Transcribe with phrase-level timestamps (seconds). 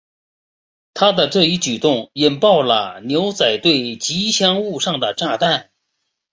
[0.95, 5.69] 他的这一举动引爆了牛仔队吉祥物上的炸弹。